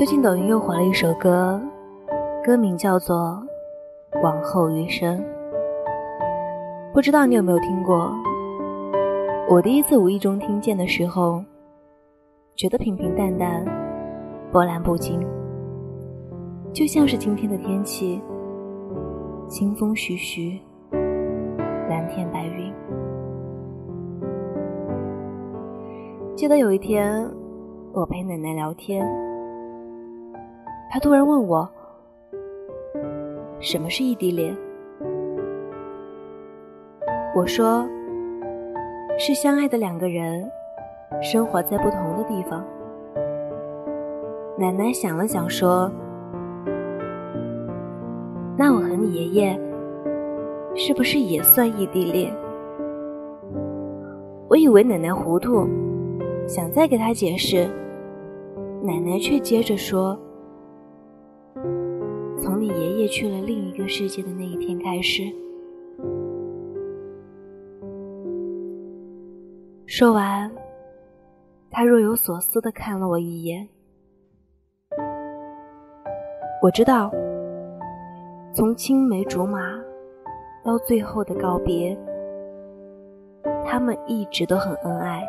[0.00, 1.60] 最近抖音又火了一首歌，
[2.42, 3.38] 歌名叫做
[4.22, 5.18] 《往后余生》，
[6.94, 8.10] 不知道你有没有听过？
[9.46, 11.44] 我第一次无意中听见的时候，
[12.56, 13.62] 觉得平平淡淡，
[14.50, 15.20] 波澜不惊，
[16.72, 18.22] 就像是今天的天气，
[19.48, 20.58] 清风徐徐，
[21.90, 22.72] 蓝天白云。
[26.40, 27.30] 记得有一天，
[27.92, 29.06] 我陪奶奶聊天。
[30.90, 31.68] 她突然问我
[33.60, 34.56] ：“什么是异地恋？”
[37.36, 37.86] 我说
[39.20, 40.50] ：“是相爱的两个人，
[41.20, 42.64] 生活在不同的地方。”
[44.56, 45.92] 奶奶想了想说
[48.56, 49.60] ：“那我和你爷爷，
[50.74, 52.32] 是不是也算异地恋？”
[54.48, 55.68] 我以为奶奶糊涂，
[56.50, 57.64] 想再给他解释，
[58.82, 60.18] 奶奶却接着说。
[62.36, 65.22] 从你爷爷去了另一个世界的那一天开始，
[69.86, 70.50] 说完，
[71.70, 73.68] 他若有所思的看了我一眼。
[76.60, 77.12] 我知道，
[78.52, 79.80] 从青梅竹马
[80.64, 81.96] 到最后的告别，
[83.64, 85.24] 他们一直都很恩爱，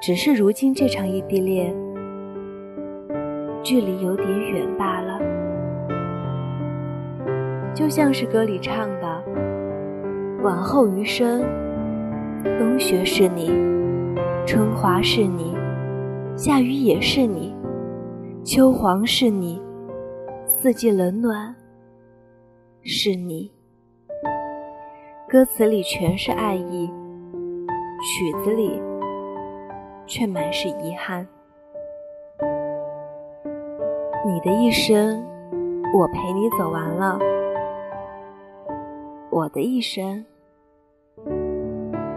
[0.00, 1.74] 只是如今这场异地恋。
[3.62, 5.18] 距离有点远罢了，
[7.74, 9.24] 就像是歌里唱的
[10.44, 11.42] ：“往后余生，
[12.60, 13.50] 冬雪是你，
[14.46, 15.52] 春华是你，
[16.36, 17.56] 夏雨也是你，
[18.44, 19.60] 秋黄是你，
[20.46, 21.52] 四季冷暖
[22.84, 23.50] 是你。”
[25.28, 26.86] 歌词里全是爱意，
[28.00, 28.80] 曲子里
[30.06, 31.26] 却满是遗憾。
[34.24, 35.24] 你的一生，
[35.94, 37.18] 我陪你走完了；
[39.30, 40.24] 我的一生，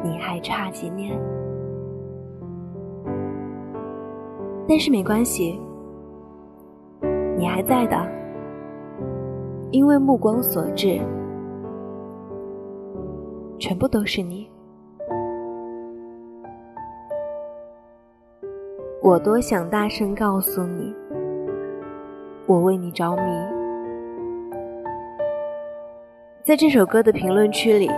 [0.03, 1.19] 你还差几年。
[4.67, 5.59] 但是没关系，
[7.37, 7.95] 你还在的，
[9.71, 10.99] 因为目光所至，
[13.59, 14.48] 全部都是你。
[19.09, 20.93] 我多想大声告诉你。
[22.45, 23.23] 我为你着迷，
[26.43, 27.89] 在这首歌的评论区里，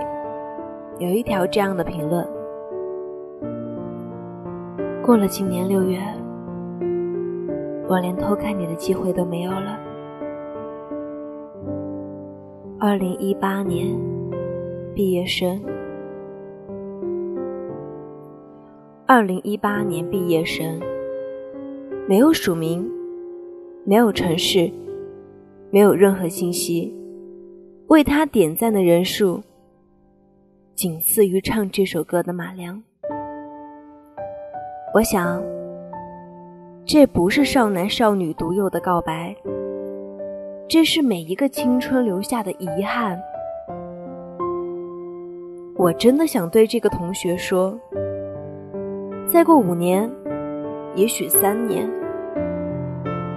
[0.99, 2.25] 有一条这样的评论：
[5.03, 5.99] 过了今年六月，
[7.89, 9.77] 我连偷看你的机会都没有了。
[12.79, 13.99] 二零一八年
[14.95, 15.61] 毕业生，
[19.05, 20.79] 二零一八年毕业生，
[22.11, 22.85] 没有署名。
[23.85, 24.69] 没有城市，
[25.69, 26.93] 没有任何信息，
[27.87, 29.41] 为他点赞的人数
[30.75, 32.83] 仅次于唱这首歌的马良。
[34.93, 35.41] 我想，
[36.85, 39.33] 这不是少男少女独有的告白，
[40.67, 43.17] 这是每一个青春留下的遗憾。
[45.77, 47.79] 我真的想对这个同学说：
[49.31, 50.11] 再过五年，
[50.93, 51.89] 也许三年。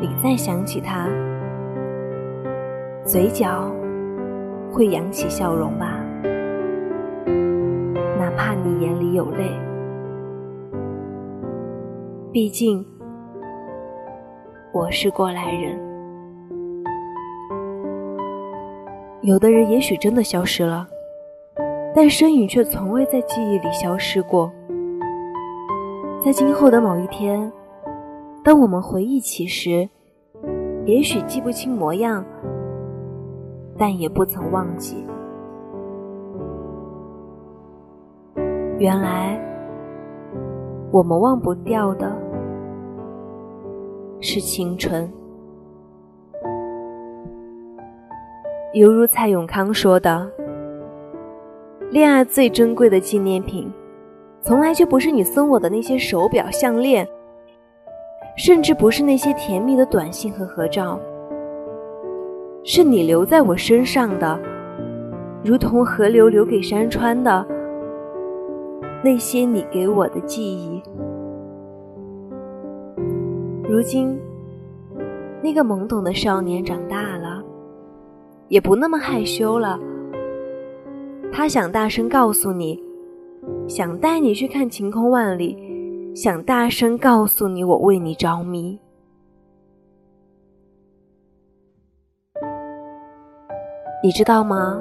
[0.05, 1.09] 你再想起他，
[3.07, 3.73] 嘴角
[4.71, 5.99] 会扬起笑容吧，
[8.19, 9.51] 哪怕你眼里有泪。
[12.31, 12.87] 毕竟
[14.75, 15.81] 我是过来人。
[19.23, 20.87] 有的人也许真的消失了，
[21.95, 24.53] 但身影却从未在记忆里消失过。
[26.23, 27.51] 在今后的某一天。
[28.43, 29.89] 当我们回忆起时，
[30.87, 32.25] 也许记不清模样，
[33.79, 35.07] 但也不曾忘记。
[38.79, 39.41] 原来，
[40.91, 42.13] 我们忘不掉的
[44.21, 45.11] 是青春。
[48.75, 50.29] 犹如蔡永康说的
[51.91, 53.73] ：“恋爱最珍贵的纪念品，
[54.43, 57.09] 从来就不是你送我的那些手表、项链。”
[58.37, 60.99] 甚至不是那些甜蜜的短信和合照，
[62.65, 64.39] 是你留在我身上的，
[65.45, 67.47] 如同河流留给山川的
[69.05, 70.83] 那些你给我的记忆。
[73.69, 74.19] 如今，
[75.43, 77.43] 那个懵懂的少年长大了，
[78.49, 79.79] 也不那么害羞了。
[81.33, 82.83] 他想大声告诉你，
[83.69, 85.57] 想带你去看晴空万里，
[86.15, 88.79] 想大声告诉你我为你着迷。
[94.01, 94.81] 你知道吗？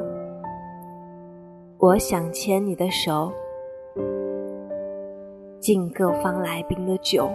[1.79, 3.33] 我想牵你的手，
[5.59, 7.27] 敬各方来宾的酒。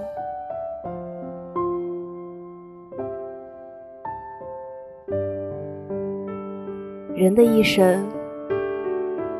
[7.17, 8.07] 人的一生，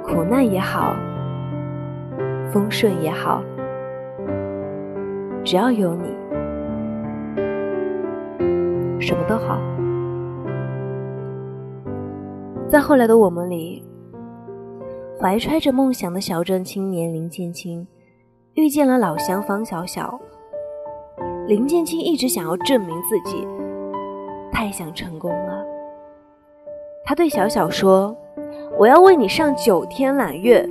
[0.03, 0.97] 苦难也好，
[2.53, 3.41] 丰顺也好，
[5.49, 6.09] 只要有你，
[9.01, 9.59] 什么都好。
[12.69, 13.83] 在后来的我们里，
[15.19, 17.89] 怀揣着梦想的小镇青年林建清
[18.57, 20.21] 遇见了老乡方小小。
[21.47, 23.49] 林建清一直想要证明自己，
[24.53, 25.65] 太想成功了。
[27.07, 28.15] 他对小小说
[28.79, 30.69] ：“我要为你上九天揽月，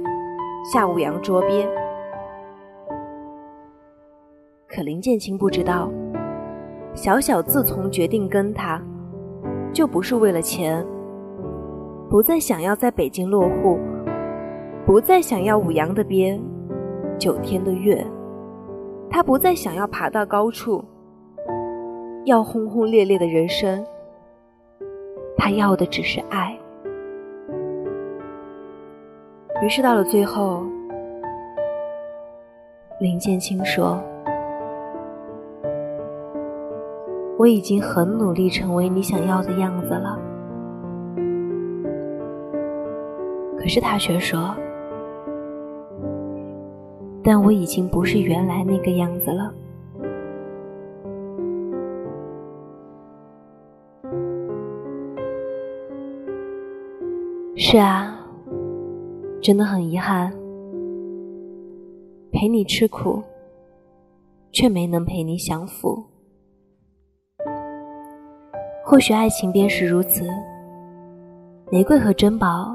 [0.71, 1.68] 下五洋捉鳖。”
[4.68, 5.90] 可林建清不知道，
[6.94, 8.81] 小小自从决定跟他，
[9.72, 10.86] 就不是为了钱。
[12.10, 13.80] 不再想要在北京落户，
[14.86, 16.40] 不再想要五洋的鳖，
[17.18, 18.06] 九天的月，
[19.10, 20.84] 他不再想要爬到高处，
[22.25, 23.86] 要轰轰烈烈的人生，
[25.38, 26.58] 他要的只是爱。
[29.62, 30.66] 于是到了最后，
[33.00, 34.02] 林建清说
[37.38, 40.19] ：“我已经很努力成为你想要的样子了。”
[43.57, 44.56] 可是他却说
[47.24, 49.54] ：“但我已经不是原来那个样子了。”
[57.60, 58.18] 是啊，
[59.42, 60.31] 真的很遗憾，
[62.31, 63.22] 陪你吃苦，
[64.51, 66.01] 却没能陪你享福。
[68.89, 70.25] 或许爱情便是如此，
[71.69, 72.74] 玫瑰和珍宝。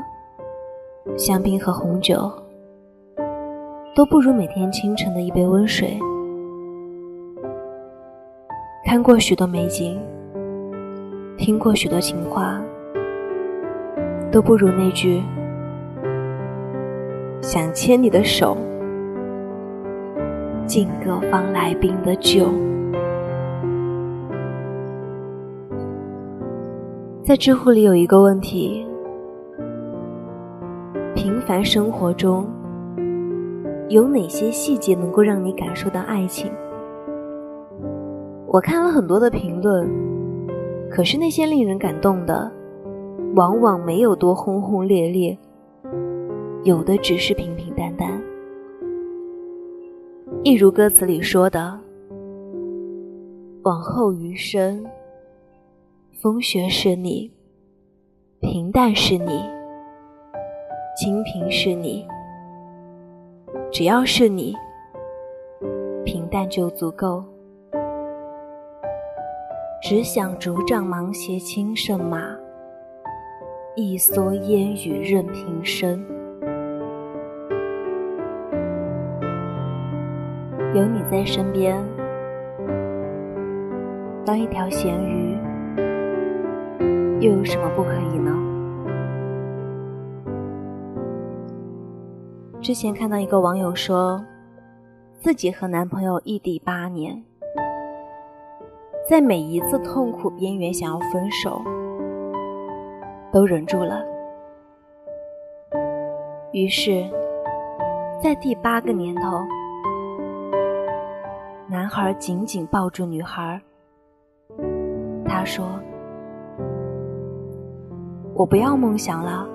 [1.17, 2.31] 香槟和红酒
[3.95, 5.99] 都不如每天清晨的一杯温水。
[8.85, 9.99] 看过许多美景，
[11.39, 12.61] 听过许多情话，
[14.31, 15.23] 都不如那句
[17.41, 18.55] “想牵你的手，
[20.67, 22.53] 敬各方来宾的酒”。
[27.25, 28.85] 在知乎里有一个问题。
[31.15, 32.45] 平凡生活中，
[33.89, 36.51] 有哪些细节能够让你感受到爱情？
[38.49, 39.89] 我看了很多的评论，
[40.91, 42.51] 可是那些令人感动的，
[43.37, 45.39] 往往没有多轰轰烈烈，
[46.65, 48.21] 有的只是平平淡淡。
[50.43, 51.79] 一如歌词里说的
[53.63, 54.85] ：“往后余生，
[56.23, 57.33] 风雪是你，
[58.39, 59.43] 平淡是你。”
[60.97, 62.07] 清贫是你，
[63.73, 64.55] 只要是你，
[66.05, 67.25] 平淡就足够。
[69.83, 72.23] 只想竹杖芒鞋轻胜马，
[73.75, 76.01] 一蓑烟雨任平生。
[80.73, 81.85] 有你在身边，
[84.25, 85.32] 当一条咸鱼，
[87.23, 88.37] 又有什么不可以呢？
[92.61, 94.21] 之前看到一个网友说，
[95.21, 97.23] 自己和男朋友异地八年，
[99.09, 101.63] 在每一次痛苦边缘想要分手，
[103.33, 104.05] 都忍住了。
[106.51, 107.09] 于是，
[108.21, 109.23] 在第八个年头，
[111.69, 113.63] 男孩紧紧抱住女孩，
[115.25, 115.65] 他说
[118.35, 119.47] ：“我不要梦想了，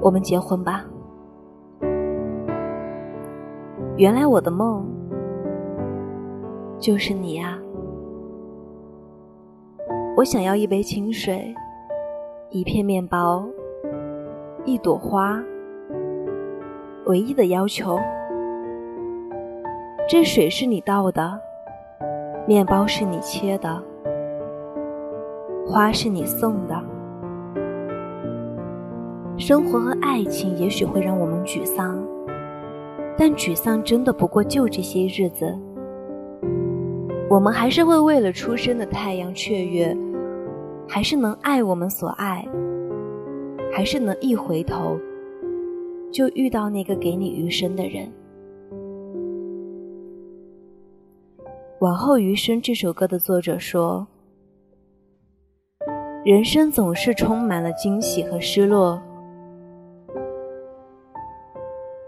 [0.00, 0.84] 我们结婚吧。”
[3.96, 4.86] 原来我的梦
[6.78, 7.58] 就是你啊！
[10.16, 11.54] 我想要一杯清水，
[12.50, 13.46] 一片面包，
[14.64, 15.42] 一朵花。
[17.06, 17.98] 唯一的要求，
[20.08, 21.38] 这水是你倒的，
[22.46, 23.82] 面包是你切的，
[25.66, 26.91] 花是你送的。
[29.42, 32.00] 生活和爱情也许会让我们沮丧。
[33.18, 35.52] 但沮丧真的不过就这些日子，
[37.28, 39.96] 我们还是会为了出生的太阳雀跃，
[40.88, 42.46] 还是能爱我们所爱，
[43.72, 44.96] 还是能一回头
[46.12, 48.08] 就遇到那个给你余生的人。
[51.80, 54.06] 往后余生这首歌的作者说
[56.24, 59.02] ：“人生总是充满了惊喜和失落，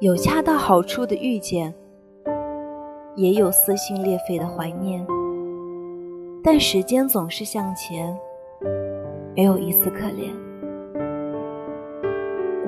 [0.04, 1.72] 有恰到好处的遇见，
[3.16, 5.02] 也有撕心裂肺的怀念。
[6.42, 8.14] 但时间总是向前，
[9.34, 10.30] 没有一丝可怜。”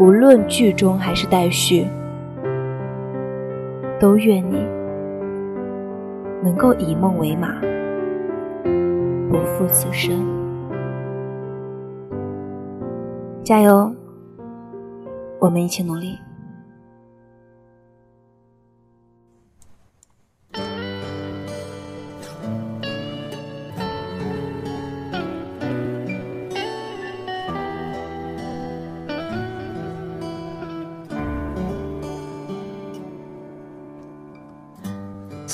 [0.00, 1.86] 无论剧中还是待续，
[4.00, 4.56] 都愿你
[6.42, 7.60] 能够以梦为马，
[9.28, 10.24] 不负此生。
[13.44, 13.94] 加油，
[15.38, 16.18] 我们一起努力。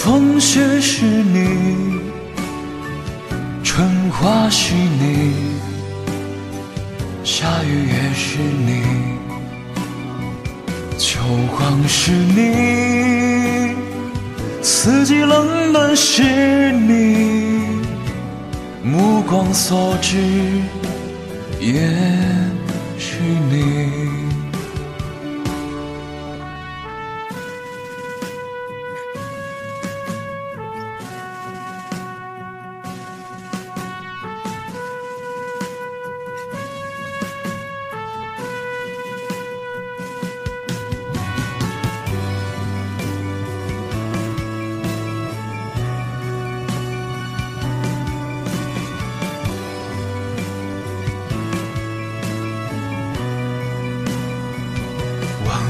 [0.00, 2.00] 风雪是你，
[3.64, 5.32] 春花是你，
[7.24, 8.82] 夏雨也是你，
[10.96, 11.18] 秋
[11.50, 13.74] 黄是你，
[14.62, 16.22] 四季冷暖是
[16.70, 17.82] 你，
[18.84, 20.16] 目光所至
[21.60, 21.82] 也
[22.98, 23.18] 是
[23.50, 23.77] 你。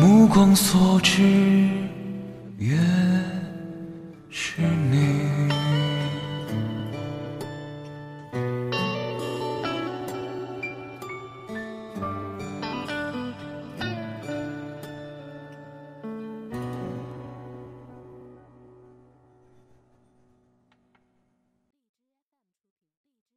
[0.00, 1.22] 目光所至，